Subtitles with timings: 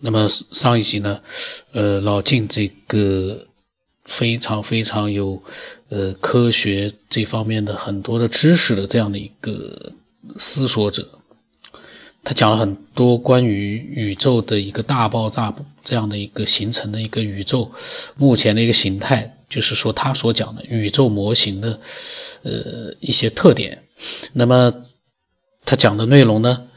[0.00, 1.20] 那么上一集呢，
[1.72, 3.46] 呃，老晋这个
[4.04, 5.42] 非常非常有
[5.90, 9.92] 呃科学这方面的很多的知识的这样的一个
[10.38, 11.06] 思索者，
[12.24, 15.54] 他讲了很多关于宇宙的一个大爆炸
[15.84, 17.70] 这样的一个形成的一个宇宙
[18.16, 21.78] 目前的一个形态，就是说他所讲的宇宙模型的
[22.42, 23.82] 呃一些特点。
[24.32, 24.72] 那么
[25.66, 26.68] 他讲的内容呢？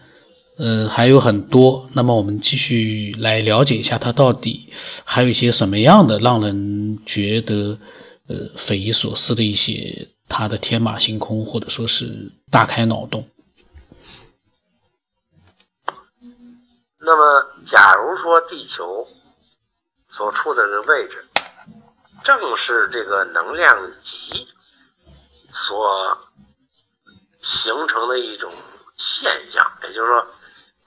[0.55, 1.89] 呃，还有很多。
[1.93, 4.71] 那么我们继续来了解一下，它到底
[5.03, 7.79] 还有一些什么样的让人觉得
[8.27, 13.27] 呃匪夷所思的一些它的天马行空，或者说是大开脑洞。
[16.99, 19.07] 那么，假如说地球
[20.15, 21.25] 所处的这个位置，
[22.23, 24.45] 正是这个能量级
[25.67, 26.15] 所
[27.41, 30.23] 形成的一种现象，也就是说。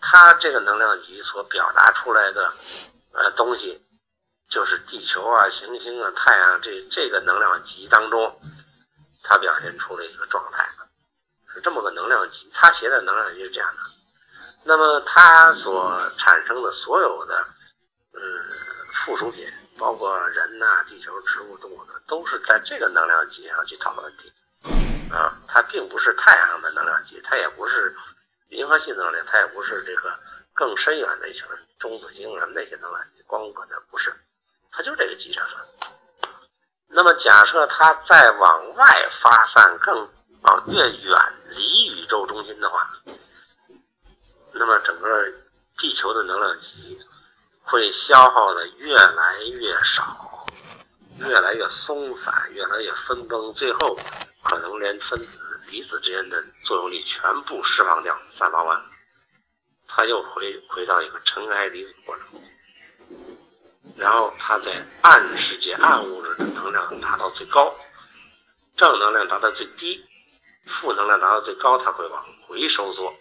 [0.08, 2.52] 它这个能量级所表达出来的
[3.12, 3.82] 呃东西，
[4.48, 8.40] 就是地球啊、行星啊、太阳这这个能量级当中，
[9.24, 10.64] 它表现出了一个状态，
[11.52, 12.48] 是这么个能量级。
[12.54, 13.80] 它写的能量级是这样的。
[14.64, 17.44] 那么它所产生的所有的
[18.14, 18.20] 嗯
[19.04, 19.44] 附属品，
[19.76, 24.32] 包括人呐、地球、植物、动物的，都是在这个能量级上去讨论问题
[25.12, 25.36] 啊。
[25.48, 27.75] 它并不是太阳的能量级，它也不是。
[28.66, 30.12] 核系能量，它也不是这个
[30.54, 31.42] 更深远的一些
[31.78, 34.14] 中子星什么那些能量，光可能不是，
[34.72, 35.64] 它就这个级上算。
[36.88, 38.84] 那么假设它再往外
[39.22, 40.08] 发散，更
[40.42, 41.16] 往越远
[41.48, 42.90] 离宇宙中心的话，
[44.52, 45.24] 那么整个
[45.78, 46.98] 地球的能量级
[47.62, 50.46] 会消耗的越来越少，
[51.28, 53.96] 越来越松散，越来越分崩，最后
[54.44, 55.42] 可能连分子。
[55.68, 58.84] 离子之间的作用力全部释放掉、散发完，
[59.86, 62.26] 它又回回到一个尘埃离子过程，
[63.96, 67.72] 然后它在暗世界、暗物质的能量达到最高，
[68.76, 70.04] 正能量达到最低，
[70.66, 73.14] 负能量达到最高，它会往回收缩，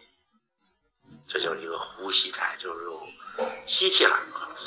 [1.29, 3.07] 这就是一个呼吸态，就是用
[3.67, 4.17] 吸气了，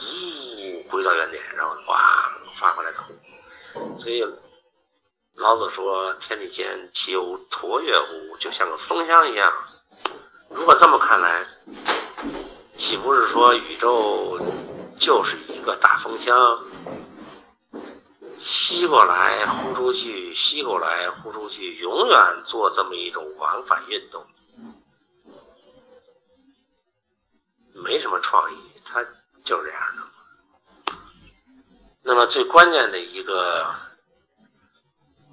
[0.05, 2.99] 呜回到原点，然后哇发回来的，
[4.01, 4.25] 所以。
[5.39, 8.37] 老子说：“天地间，岂有橐越乎？
[8.39, 9.53] 就像个风箱一样。
[10.51, 11.47] 如果这么看来，
[12.77, 14.37] 岂不是说宇宙
[14.99, 16.35] 就是一个大风箱，
[18.43, 24.27] 吸过来呼出去，吸过来呼出去，永远做这么一种往返运动，
[27.75, 29.05] 没什么创意，它
[29.45, 30.03] 就是这样的。
[32.03, 33.73] 那么最关键的一个。”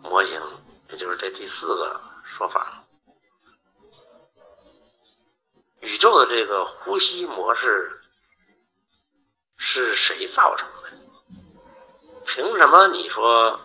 [0.10, 0.42] 模型，
[0.90, 2.02] 也就是这第四个
[2.38, 2.84] 说法，
[5.82, 8.02] 宇宙的这个呼吸模式
[9.58, 10.90] 是谁造成的？
[12.28, 13.60] 凭什么你说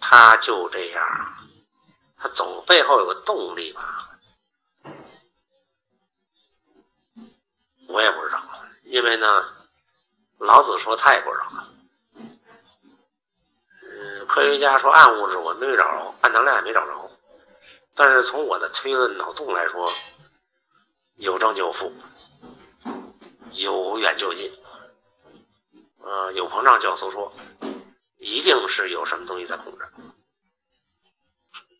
[0.00, 1.36] 它就这样？
[2.18, 4.08] 它总背后有个动力吧？
[7.88, 8.42] 我也不知道，
[8.84, 9.26] 因为呢，
[10.38, 11.64] 老子说他也不知道。
[14.32, 17.10] 科学家说暗物质我没找着，暗能量也没找着，
[17.96, 19.84] 但是从我的推论脑洞来说，
[21.16, 21.92] 有正就有负，
[23.54, 24.52] 有远就近，
[26.00, 27.32] 呃，有膨胀就有收缩，
[28.18, 29.84] 一定是有什么东西在控制。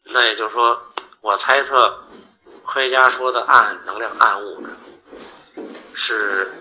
[0.07, 0.83] 那也就是说，
[1.21, 2.03] 我猜测
[2.67, 4.77] 科学家说的暗能量、暗物质
[5.95, 6.53] 是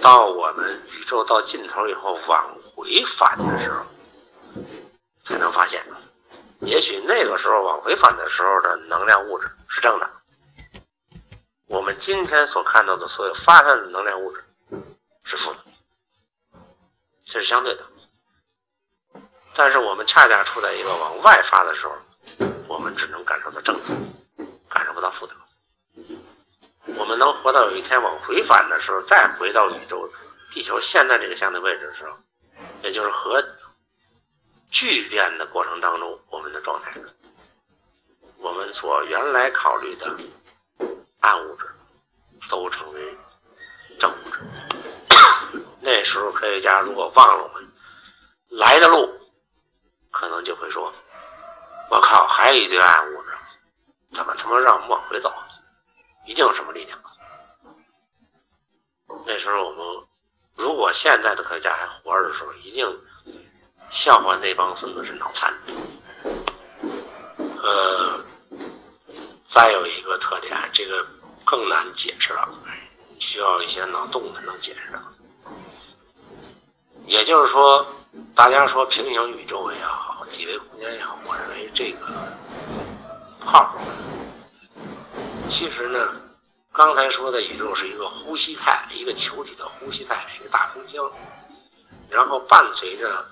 [0.00, 0.80] 到我们。
[0.92, 2.54] 宇宙到尽头以后往
[2.90, 3.86] 回返的时候，
[5.24, 5.80] 才能发现。
[6.60, 10.10] 也许那个时候往回返的时候的能量物质是正的，
[11.68, 14.42] 我们今天所看到的所有发散的能量物质
[15.24, 15.60] 是负的，
[17.26, 17.84] 这是相对的。
[19.56, 21.94] 但是我们恰恰处在一个往外发的时候，
[22.66, 23.82] 我们只能感受到正的，
[24.68, 25.34] 感受不到负的。
[26.98, 30.10] 我们能活到有一天往回返的时候，再回到宇宙。
[30.52, 32.10] 地球现在这个相对位置的时候，
[32.82, 33.42] 也就是核
[34.70, 36.94] 聚变的过程当中，我们的状态，
[38.38, 40.16] 我们所原来考虑的
[41.20, 41.66] 暗物质
[42.48, 43.16] 都成为
[43.98, 44.38] 正物质。
[45.82, 47.70] 那时候科学家如果忘了我们
[48.48, 49.08] 来的路，
[50.10, 50.92] 可能就会说
[51.90, 53.28] ：“我靠，还有一堆暗物质，
[54.16, 55.30] 怎么他妈让我们往回走？
[56.26, 56.98] 一定有什么力量。”
[59.26, 60.09] 那时候我们。
[60.60, 62.86] 如果现在的科学家还活着的时候，一定
[64.04, 65.50] 笑话那帮孙子是脑残。
[67.62, 68.20] 呃，
[69.54, 71.02] 再有一个特点，这个
[71.46, 72.46] 更难解释了，
[73.18, 75.00] 需要一些脑洞才能解释的。
[77.06, 77.86] 也就是说，
[78.36, 82.06] 大家说平行宇宙也好，几维空间也好，我认为这个
[83.40, 83.78] 泡泡，
[85.50, 86.06] 其实呢，
[86.72, 91.10] 刚才说的宇宙是一个呼吸态，一个球体的呼吸态，一个大空箱，
[92.10, 93.24] 然后伴随着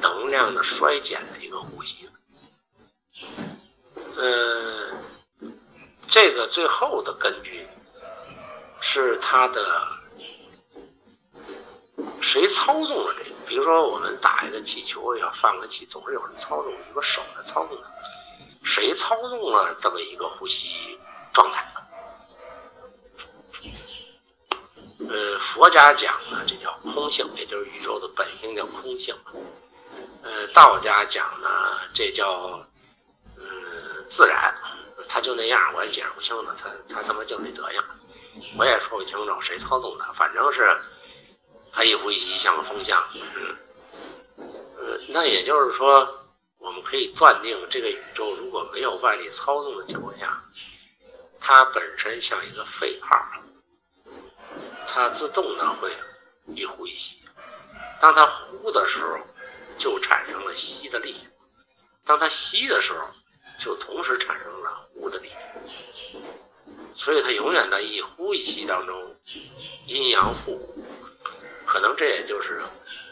[0.00, 2.08] 能量的衰减的一个呼吸。
[4.16, 5.50] 嗯，
[6.10, 7.66] 这个最后的根据
[8.80, 9.88] 是它的。
[12.20, 13.36] 谁操纵了这个？
[13.46, 17.86] 比如说，我们打一个气球，要放个气，总是有人操纵，一个手来操纵的。
[18.64, 20.98] 谁操纵了这么一个呼吸
[21.32, 21.63] 状态？
[25.74, 29.14] 家讲呢，这叫空性，也就是宇宙的本性叫空性。
[30.22, 31.48] 呃，道家讲呢，
[31.94, 32.64] 这叫
[33.36, 33.44] 嗯
[34.16, 34.54] 自然，
[35.08, 37.82] 他就那样，我也解释不清楚，他他他妈就那德行，
[38.56, 40.80] 我也说不清楚谁操纵的，反正是。
[41.76, 43.56] 它一呼一吸像风向，嗯，
[44.78, 46.06] 呃，那也就是说，
[46.60, 50.40] 我们可以断定，这个宇宙如果没有外力操纵的情况下，
[51.40, 53.08] 它本身像一个肺泡，
[54.94, 55.92] 它自动的会
[56.54, 57.18] 一呼一吸。
[58.00, 59.18] 当它呼的时候，
[59.76, 61.14] 就产生了吸的力；
[62.06, 63.08] 当它吸的时候，
[63.58, 65.28] 就同时产生了呼的力。
[66.94, 69.16] 所以它永远在一呼一吸当中，
[69.86, 70.86] 阴阳互补。
[71.66, 72.62] 可能这也就是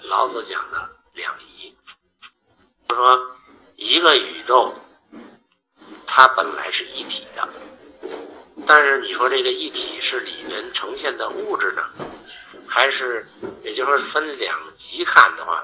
[0.05, 1.75] 老子讲的两仪，
[2.89, 3.37] 就说
[3.75, 4.73] 一个宇宙，
[6.07, 7.49] 它本来是一体的，
[8.67, 11.83] 但是你说这个一体是里面呈现的物质呢，
[12.69, 13.27] 还是
[13.65, 15.63] 也就是说分两极看的话，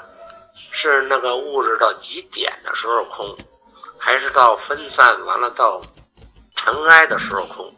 [0.72, 3.36] 是那个物质到极点的时候空，
[3.98, 5.80] 还是到分散完了到
[6.56, 7.72] 尘埃的时候空？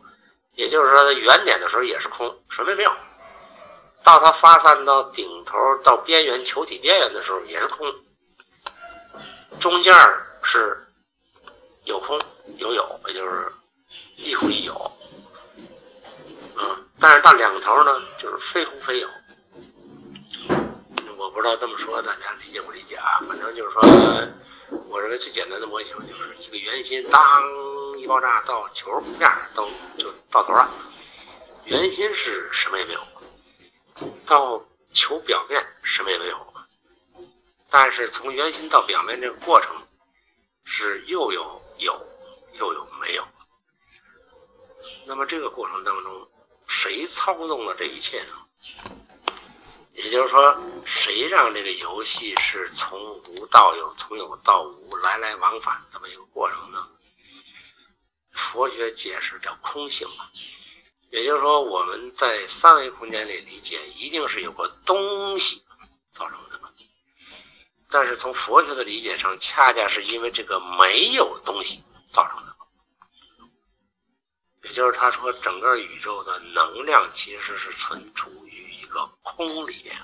[0.54, 2.90] 也就是说，它原点的时候也是空，什么也没有。
[4.04, 5.52] 到它发散到顶头
[5.84, 7.86] 到边缘球体边缘的时候也是空，
[9.60, 9.92] 中间
[10.42, 10.82] 是
[11.84, 12.18] 有空
[12.56, 13.52] 有有，也就是
[14.22, 14.92] 一空一有，
[16.56, 19.08] 嗯，但是到两头呢就是非空非有。
[21.16, 23.20] 我不知道这么说大家理解不理解啊？
[23.26, 23.80] 反正就是说，
[24.88, 27.42] 我认为最简单的模型就是一个圆心，当
[27.98, 30.68] 一爆炸到球面都就到头了，
[31.64, 33.00] 圆心是什么也没有。
[34.26, 34.62] 到
[34.92, 36.46] 球表面什么也没有，
[37.70, 39.76] 但是从圆心到表面这个过程
[40.64, 42.06] 是又有有
[42.58, 43.24] 又有没有。
[45.10, 46.28] 那么这个过程当中，
[46.68, 48.34] 谁操纵了这一切呢？
[49.94, 56.86] 也就是说，谁让这个游戏是从无到有，从有到无，来来往返这么一个过程呢？
[58.52, 60.26] 佛学解释叫空性嘛。
[61.10, 65.60] 也就是说，我们在三维空间里理解，一定是有个东西
[66.16, 66.60] 造成的。
[67.90, 71.82] 但是从佛学的理解上，恰恰是因为这个没有东西
[72.14, 72.49] 造成的。
[74.62, 79.96] 也就是他说，整个宇宙的能量其实是存储于一个空里面。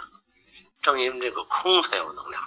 [0.83, 2.43] 正因为这个空才有能量，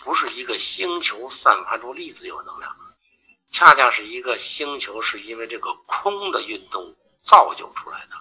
[0.00, 2.74] 不是一个星球散发出粒子有能量，
[3.52, 6.94] 恰恰是一个星球是因为这个空的运动。
[7.30, 8.16] 造就出来的，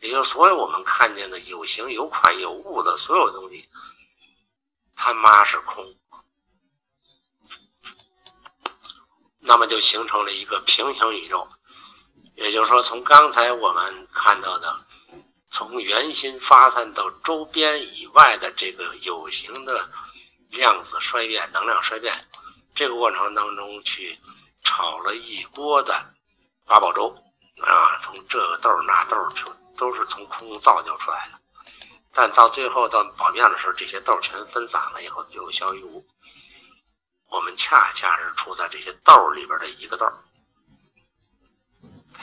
[0.00, 3.66] 也就所有我们看见的有形有款有物的所有东西，
[4.94, 5.96] 他妈是空，
[9.40, 11.48] 那么就形成了一个平行宇宙。
[12.36, 14.76] 也就是说，从刚才我们看到的，
[15.52, 19.88] 从圆心发散到周边以外的这个有形的
[20.50, 22.16] 量子衰变、能量衰变，
[22.74, 24.18] 这个过程当中去
[24.64, 25.92] 炒了一锅的
[26.66, 27.16] 八宝粥。
[27.62, 31.38] 啊，从这个豆那豆就都是从空中造就出来的，
[32.12, 36.04] 但到最后到表面的时候，这些豆全分散了以后就消于无。
[37.30, 40.04] 我们恰恰是处在这些豆里边的一个豆，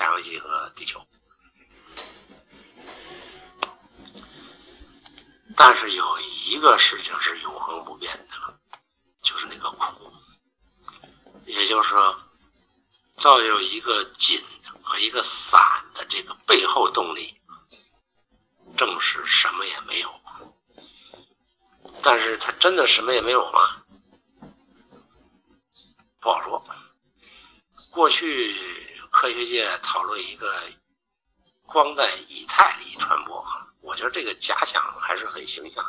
[0.02, 1.00] 太阳系和地球。
[5.56, 8.60] 但是有一个事情是永恒不变的，
[9.22, 10.12] 就是那个空，
[11.46, 12.20] 也就是说，
[13.22, 14.44] 造就一个紧。
[14.84, 15.62] 和一个散
[15.94, 17.34] 的这个背后动力，
[18.78, 20.10] 正是什么也没有。
[22.04, 23.84] 但是它真的什么也没有吗？
[26.20, 26.66] 不好说。
[27.92, 30.52] 过去科学界讨论一个
[31.66, 33.46] 光在以太里传播，
[33.82, 35.86] 我觉得这个假想还是很形象。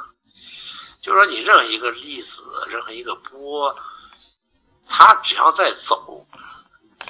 [1.01, 2.29] 就是说你任何一个粒子，
[2.69, 3.75] 任何一个波，
[4.89, 6.27] 它只要在走。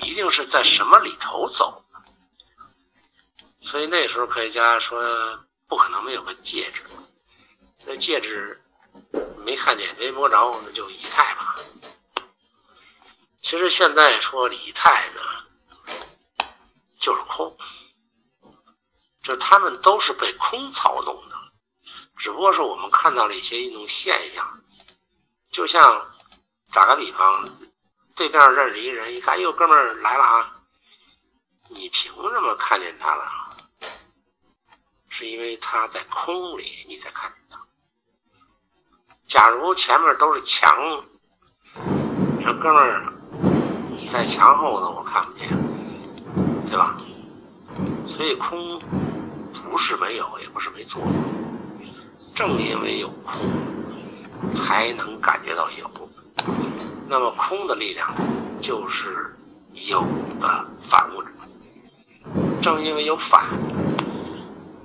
[0.00, 1.84] 一定是在什么里头走，
[3.60, 5.00] 所以那时候科学家说，
[5.68, 6.82] 不可能没有个介质。
[7.86, 8.60] 那介质
[9.44, 11.54] 没看见、没摸着，那就以太吧。
[13.42, 15.20] 其实现在说以太呢，
[17.02, 17.54] 就是空，
[19.24, 21.36] 就他们都是被空操纵的，
[22.18, 24.60] 只不过是我们看到了一些一种现象，
[25.50, 26.06] 就像
[26.72, 27.30] 打个比方，
[28.16, 30.62] 对面认识一个人，一看，哟，哥们儿来了啊，
[31.74, 33.24] 你凭什么看见他了？
[35.10, 37.58] 是因为他在空里，你才看见他。
[39.28, 41.04] 假如前面都是墙，
[42.44, 43.12] 这哥们儿，
[43.90, 45.48] 你在墙后头，我看不见，
[46.72, 46.96] 对吧？
[48.16, 48.66] 所以空
[49.70, 51.02] 不是没有，也不是没做。
[52.34, 53.46] 正因为有空，
[54.56, 55.90] 才能感觉到有。
[57.10, 58.08] 那么空的力量
[58.62, 59.36] 就是
[59.86, 60.00] 有
[60.40, 61.28] 的反物质。
[62.62, 63.44] 正因为有反。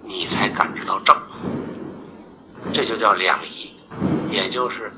[0.03, 1.15] 你才感知到正，
[2.73, 3.71] 这就叫两仪，
[4.29, 4.91] 也就是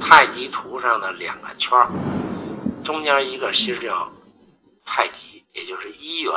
[0.00, 1.78] 太极图上的两个圈
[2.84, 4.10] 中间一个其实叫
[4.84, 6.34] 太极，也就是一元。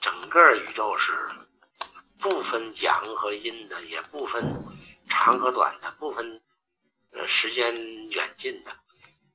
[0.00, 1.28] 整个宇宙是
[2.20, 4.42] 不分阳和阴的，也不分
[5.08, 6.40] 长和短的，不分
[7.26, 7.64] 时间
[8.10, 8.76] 远近的，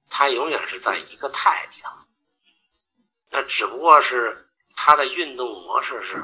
[0.10, 1.90] 它永远是在一个态里头。
[3.32, 6.24] 那只不过是它的运动模式是。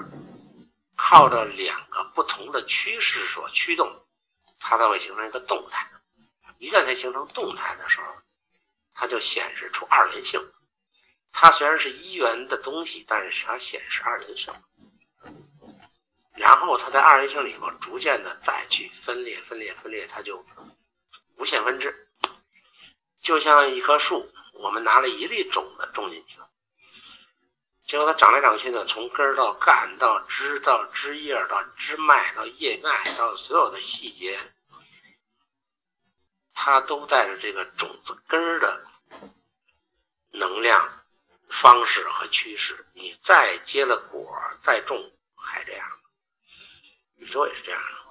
[1.03, 4.05] 靠着两个不同的趋势所驱动，
[4.59, 5.89] 它才会形成一个动态。
[6.59, 8.13] 一旦它形成动态的时候，
[8.93, 10.39] 它就显示出二元性。
[11.33, 14.53] 它虽然是一元的东西，但是它显示二元性。
[16.35, 20.43] 然后它在二元性里头逐渐的再去分裂、分裂、分裂，它就
[21.37, 22.07] 无限分支。
[23.21, 26.47] 就像一棵树，我们拿了一粒种子种进去了。
[27.87, 34.39] 结果它长来长去呢，从根到干到枝到枝叶到枝脉到叶脉到所有的细节，
[36.53, 38.85] 它都带着这个种子根的
[40.31, 41.00] 能量、
[41.61, 42.85] 方式和趋势。
[42.93, 45.87] 你再结了果，再种还这样，
[47.17, 48.01] 宇宙也是这样的。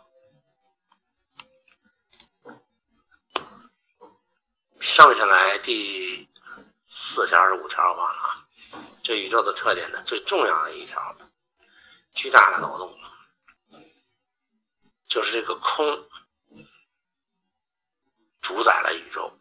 [4.82, 6.28] 剩下来第
[7.14, 8.47] 四条还是五条吧？
[9.02, 11.16] 这宇宙的特点呢，最重要的一条，
[12.14, 12.97] 巨大的脑洞，
[15.09, 16.09] 就是这个空
[18.42, 19.32] 主宰了宇宙，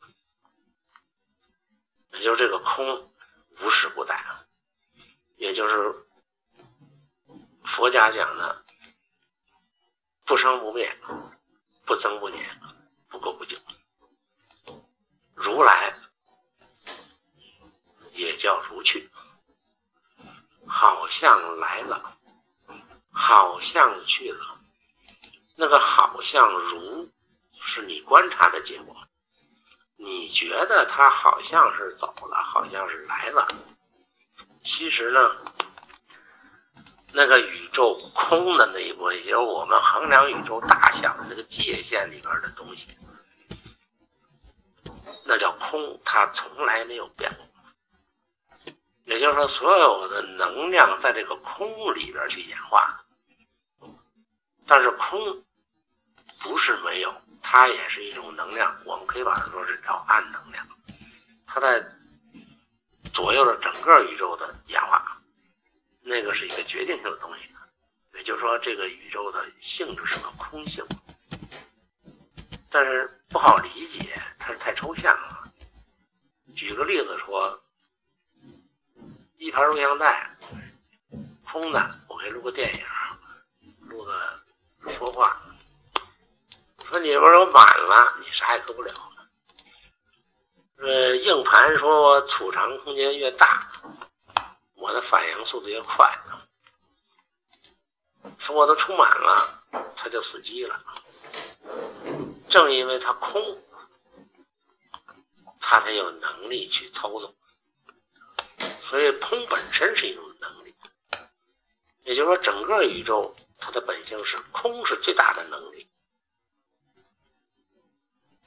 [2.14, 3.12] 也就是这个空
[3.62, 4.24] 无时不在，
[5.38, 6.06] 也就是
[7.76, 8.64] 佛家讲的
[10.26, 10.98] 不生不灭、
[11.86, 12.60] 不增不减、
[13.10, 13.58] 不垢不净，
[15.36, 15.94] 如来
[18.14, 19.10] 也叫如去。
[20.72, 22.18] 好像来了，
[23.12, 24.60] 好像去了，
[25.58, 27.12] 那个好像如
[27.66, 28.96] 是你观察的结果，
[30.02, 33.46] 你觉得他好像是走了，好像是来了，
[34.64, 35.20] 其实呢，
[37.14, 42.86] 那个宇宙空的那一部分，也就是我们衡量宇宙大小的那个界限里边的东西，
[45.26, 47.46] 那叫空，它从来没有变过。
[49.04, 53.04] 也就是说，所有的能量在这个空里边去演化，
[54.66, 55.44] 但是空
[56.42, 58.76] 不是没有，它也是一种能量。
[58.86, 60.66] 我们可以把它说是叫暗能量，
[61.46, 61.84] 它在
[63.14, 65.18] 左右着整个宇宙的演化。
[66.02, 67.50] 那个是一个决定性的东西，
[68.14, 70.84] 也就是说，这个宇宙的性质是个空性，
[72.72, 75.44] 但是不好理解，它是太抽象了。
[76.56, 77.62] 举个例子说。
[79.42, 80.38] 一盘录像带，
[81.50, 81.80] 空的，
[82.10, 82.86] 我给录个电影，
[83.88, 84.14] 录个
[84.92, 85.42] 说话。
[86.90, 88.92] 说里边都满了，你啥也做不了。
[90.78, 93.60] 呃，硬盘说我储藏空间越大，
[94.76, 96.20] 我的反应速度越快。
[98.40, 99.62] 说我都充满了，
[99.98, 100.82] 它就死机了。
[102.50, 103.40] 正因为它空，
[105.60, 107.36] 它才有能力去操纵。
[108.90, 110.74] 所以空本身是一种能力，
[112.04, 113.22] 也就是说，整个宇宙
[113.60, 115.88] 它的本性是空，是最大的能力。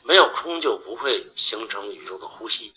[0.04, 2.74] 没有空就不会形成宇宙的呼吸，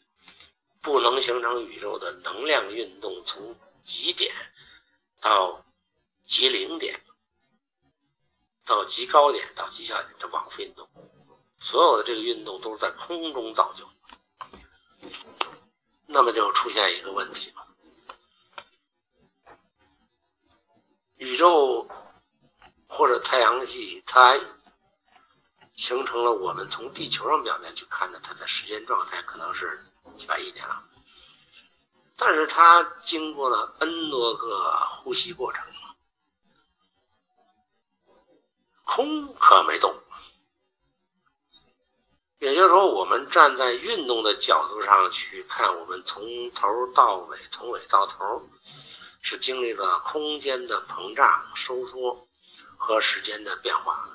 [0.81, 3.55] 不能形成宇宙的能量运动，从
[3.85, 4.33] 极点
[5.21, 5.63] 到
[6.27, 7.01] 极零点，
[8.65, 10.87] 到极高点到极小点的往复运动，
[11.59, 13.85] 所有的这个运动都是在空中造就。
[16.07, 17.67] 那么就出现一个问题了：
[21.17, 21.87] 宇宙
[22.87, 24.39] 或者太阳系，它
[25.87, 29.79] 形成了我们从地球上表面去看的它的时间状态，可能是
[30.17, 30.83] 几百亿年了。
[32.17, 34.71] 但是它经过了 N 多个
[35.03, 35.61] 呼吸过程，
[38.83, 39.93] 空可没动。
[42.39, 48.41] 也就是说，我们站在运动的角度上去看，我们从头到尾，从尾到头，
[49.21, 52.27] 是经历了空间的膨胀、收缩
[52.77, 54.07] 和时间的变化。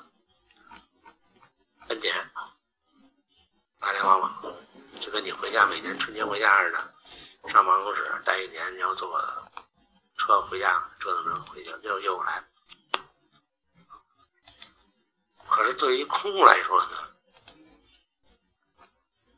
[1.91, 2.15] 恩典，
[3.81, 4.55] 来来往往，
[5.01, 6.93] 就跟你回家每年春节回家似的。
[7.51, 9.21] 上办公室待一年，你要坐
[10.17, 12.41] 车回家，折腾着回去又又来。
[15.49, 16.91] 可是对于空来说呢，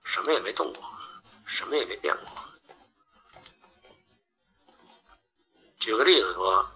[0.04, 0.84] 什么也没动过，
[1.58, 2.26] 什么也没变过。
[5.80, 6.70] 举个例子说，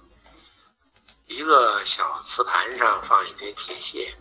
[1.27, 4.17] 一个小瓷盘上放一堆铁屑，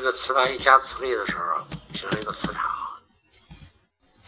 [0.00, 2.70] 这个磁盘一加磁力的时候，形成一个磁场。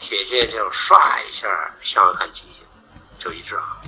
[0.00, 1.46] 铁屑就唰一下
[1.84, 2.40] 向外看机
[3.20, 3.80] 就一致了。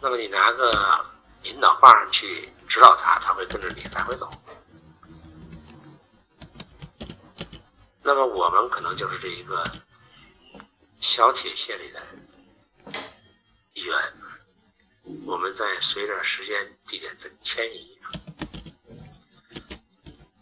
[0.00, 1.04] 那么你拿个
[1.42, 4.30] 引导棒去指导它，它会跟着你来回走。
[8.02, 9.62] 那么我们可能就是这一个
[11.02, 12.00] 小铁屑里的
[13.74, 13.94] 一员，
[15.26, 17.94] 我们在随着时间地点的迁移。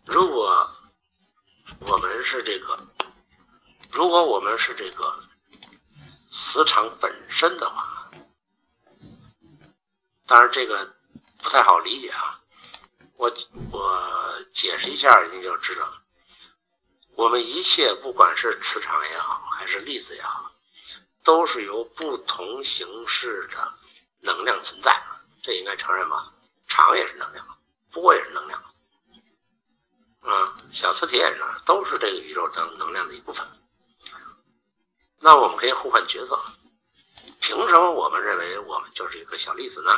[0.06, 0.68] 如果
[1.86, 2.78] 我们是这个。
[3.92, 5.04] 如果我们是这个
[6.52, 8.10] 磁场本身的话，
[10.26, 10.84] 当然这个
[11.44, 12.40] 不太好理解啊。
[13.16, 13.30] 我
[13.70, 15.88] 我解释一下，你就知道，
[17.14, 20.50] 我们一切不管是磁场也好，还是粒子也好，
[21.22, 23.72] 都是由不同形式的
[24.22, 24.90] 能量存在，
[25.44, 26.32] 这应该承认吧？
[26.66, 27.46] 场也是能量，
[27.92, 28.60] 波也是能量，
[30.22, 33.46] 啊，小磁铁也是，都是这个宇宙能能量的一部分。
[35.24, 36.38] 那我们可以互换角色，
[37.40, 39.90] 凭什么我们认为我们就是一个小粒子呢？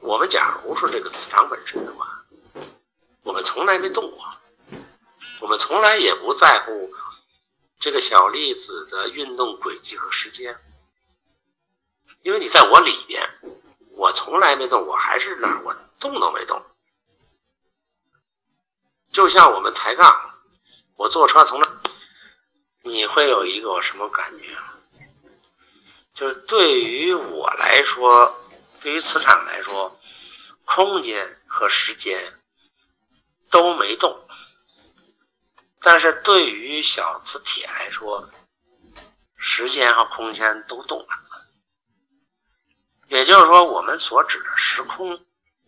[0.00, 2.06] 我们假如是这个磁场本身的话，
[3.24, 4.24] 我们从来没动过，
[5.40, 6.88] 我们从来也不在乎
[7.80, 10.56] 这个小粒子的运动轨迹和时间，
[12.22, 13.28] 因为你在我里边，
[13.96, 16.62] 我从来没动，我还是那儿，我动都没动。
[19.12, 20.08] 就像我们抬杠，
[20.94, 21.79] 我坐车从那。
[23.14, 24.56] 会有一个什么感觉？
[26.14, 28.34] 就是对于我来说，
[28.82, 29.98] 对于磁场来说，
[30.66, 32.34] 空间和时间
[33.50, 34.20] 都没动，
[35.80, 38.28] 但是对于小磁铁来说，
[39.38, 41.08] 时间和空间都动了。
[43.08, 45.18] 也就是说，我们所指的时空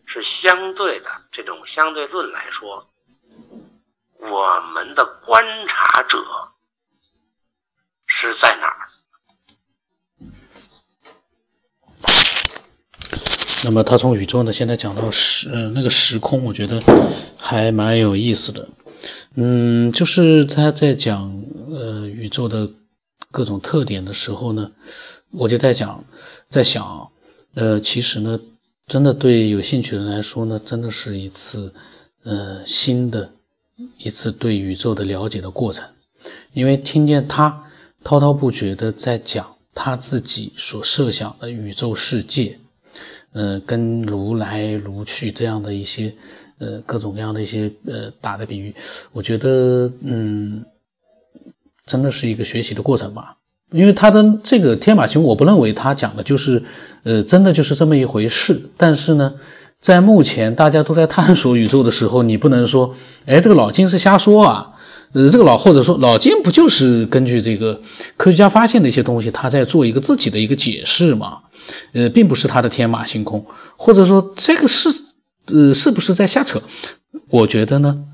[0.05, 1.09] 是相对的。
[1.31, 2.87] 这种相对论来说，
[4.19, 6.52] 我们的观察者。
[8.27, 8.77] 是在哪儿？
[13.65, 16.81] 那么他从宇宙呢，现在讲到时，呃，那个时空，我觉得
[17.37, 18.69] 还蛮有意思的。
[19.35, 22.69] 嗯，就是他在讲呃宇宙的
[23.31, 24.71] 各种特点的时候呢，
[25.31, 26.05] 我就在讲，
[26.49, 27.11] 在想，
[27.55, 28.39] 呃，其实呢，
[28.87, 31.73] 真的对有兴趣的人来说呢，真的是一次
[32.23, 33.33] 呃新的
[33.97, 35.89] 一次对宇宙的了解的过程，
[36.53, 37.69] 因为听见他。
[38.03, 42.59] 滔滔不绝地在讲他自己所设想的宇宙世界，
[43.31, 46.13] 呃，跟如来如去这样的一些，
[46.59, 48.75] 呃，各种各样的一些呃打的比喻，
[49.11, 50.65] 我觉得，嗯，
[51.85, 53.37] 真的是一个学习的过程吧。
[53.71, 56.61] 因为他的这个天马行空，我不认为他讲的就是，
[57.01, 58.69] 呃，真的就是这么一回事。
[58.77, 59.33] 但是呢，
[59.83, 64.69] 在目前大家都在探索宇宙的时候，你不能说，哎，这个老金是瞎说啊。
[65.11, 67.81] 呃，这个老或者说老金不就是根据这个
[68.17, 71.39] 科学家发现的一些东西，他在做一个自己的一个解释嘛？
[71.91, 74.89] 呃，并不是他的天马行空，或者说这个是
[75.47, 76.63] 呃是不是在瞎扯？
[77.29, 78.05] 我觉得呢，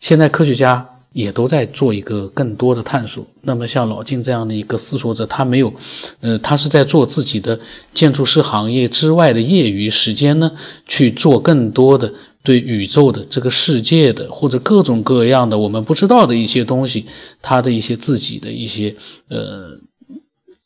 [0.00, 3.26] 现在科学家也都在做一个更多的探索。
[3.40, 5.74] 那么像老金这样的一个思索者，他没有，
[6.20, 7.60] 呃，他是在做自己的
[7.94, 10.52] 建筑师行业之外的业余时间呢，
[10.86, 12.12] 去做更多的。
[12.44, 17.06] 对宇宙的这个世界的或者各种各样的我们不知道的一些东西，
[17.40, 18.96] 他的一些自己的一些
[19.28, 19.78] 呃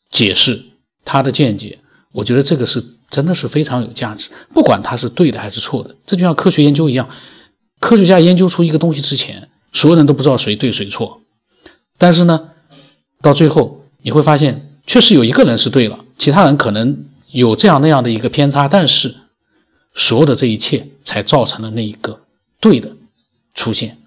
[0.09, 0.63] 解释，
[1.05, 1.77] 他的见解，
[2.11, 4.31] 我觉得这个是真的是非常有价值。
[4.55, 7.09] 不管他是对的还是错的，这就像科学研究一样，
[7.79, 11.21] 科学家研究出一个东西之前，所有人都不知道谁对谁错，
[11.99, 12.49] 但是呢，
[13.21, 19.15] 到最后你会发现，确实有一个人是对了，其他人可能有这样那样的一个偏差，但是。
[19.99, 22.21] 所有的这一切才造成了那一个
[22.59, 22.97] 对的
[23.55, 23.97] 出现。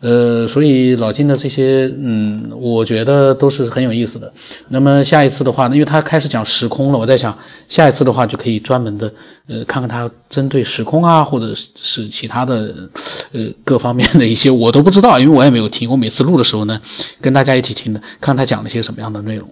[0.00, 4.32] 呃，所以老金的这些，嗯，我觉得都是很有意思的。
[4.68, 7.36] 那么下一次的话呢，因为他开始讲时空了，我在想
[7.68, 9.12] 下一次的话就可以专门的，
[9.46, 12.88] 呃，看看他针对时空啊，或者是其他的，
[13.32, 15.90] 呃，各方面的一些我都不知道，因为我也没有听。
[15.90, 16.80] 我每次录的时候呢，
[17.20, 19.48] 跟大家一起听的，看他讲了些什么样的内容。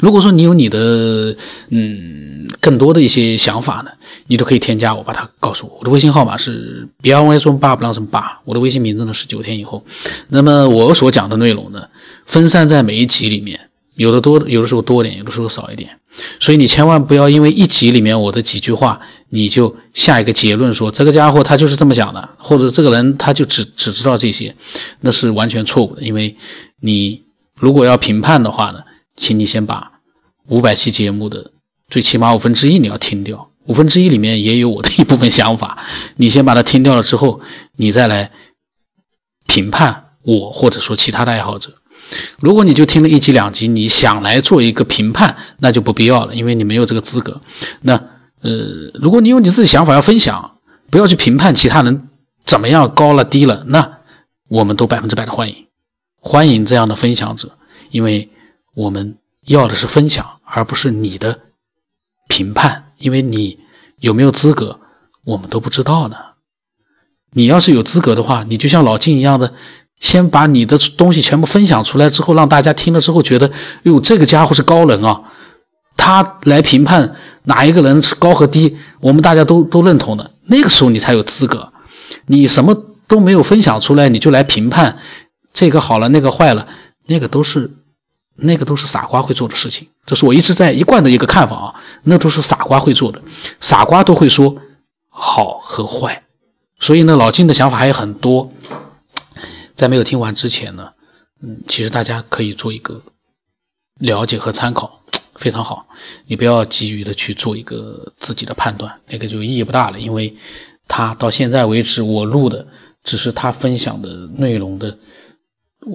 [0.00, 1.36] 如果说你有你的
[1.68, 3.90] 嗯更多的一些想法呢，
[4.26, 5.76] 你都可以添加我，把它告诉我。
[5.78, 9.84] 我的微信号码是 b l y 说八不让什么八，我的微信名字呢是九天以后。
[10.28, 11.84] 那么我所讲的内容呢，
[12.24, 15.98] 分散在每一集里面，有的多，有的时候多点，有的时候少一点。
[16.40, 24.56] 所以你千万不要因为一集里面我的几句话，你就下一个结论说这个家伙他就是这么讲的，或者这个人他就只只知道这些，
[25.00, 26.02] 那是完全错误的。
[26.02, 26.36] 因为
[26.80, 27.22] 你
[27.54, 28.80] 如果要评判的话呢？
[29.20, 30.00] 请你先把
[30.48, 31.52] 五百期节目的
[31.88, 35.78] 最起码五分之一你要听掉，五分之一里面也有我的一部分想法，
[36.16, 37.42] 你先把它听掉了之后，
[37.76, 38.32] 你再来
[39.46, 41.74] 评判我或者说其他的爱好者。
[42.38, 47.42] 如果你就听了一集两集，你想来做一个评判，那就不必要了，因为你没有这个资格。
[47.82, 47.94] 那
[48.40, 50.56] 呃，如果你有你自己想法要分享，
[50.88, 52.08] 不要去评判其他人
[52.46, 53.98] 怎么样高了低了，那
[54.48, 55.66] 我们都百分之百的欢迎，
[56.20, 57.50] 欢迎这样的分享者，
[57.90, 58.30] 因为。
[58.80, 61.40] 我们要的是分享，而不是你的
[62.28, 63.58] 评判，因为你
[63.98, 64.80] 有没有资格，
[65.22, 66.16] 我们都不知道呢。
[67.30, 69.52] 你要是有资格的话，你就像老金一样的，
[69.98, 75.24] 先把你的东西全部分享出来之后，让大家听了之后觉得，哟，这个家伙是高人啊，
[75.98, 80.30] 他来评判哪一个人是高和低，我们大家都都认同的。
[80.44, 81.74] 那个时候你才有资格。
[82.26, 82.74] 你什么
[83.06, 84.98] 都没有分享出来，你就来评判
[85.52, 86.66] 这个好了，那个坏了，
[87.06, 87.72] 那个都是。
[88.40, 91.74] 那个都是傻瓜会做的事情，这是我一直在一贯的一个看法啊。
[92.04, 93.22] 那都是傻瓜会做的，
[93.60, 94.56] 傻瓜都会说
[95.08, 96.24] 好和坏。
[96.78, 98.52] 所以呢，老金的想法还有很多，
[99.76, 100.92] 在没有听完之前呢，
[101.42, 103.02] 嗯，其实大家可以做一个
[103.98, 105.00] 了解和参考，
[105.34, 105.86] 非常好。
[106.26, 110.34] 你不要急于的去做一个自己的判断，那个就意义不大了，因为
[110.88, 112.66] 他到现在为止我录的
[113.04, 114.96] 只是他分享的内容的。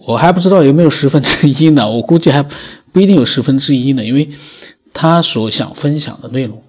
[0.07, 2.43] 我还不知道有没有十分之一呢， 我估计还
[2.91, 4.29] 不一定有十分之一呢，因为
[4.93, 6.63] 他所想分享的内容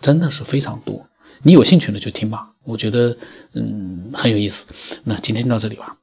[0.00, 1.06] 真的是非常多。
[1.42, 3.16] 你有兴趣的就听吧，我觉得
[3.54, 4.66] 嗯很有意思。
[5.04, 5.96] 那今天就到这里吧。